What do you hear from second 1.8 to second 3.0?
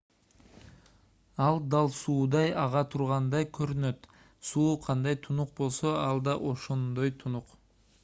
суудай ага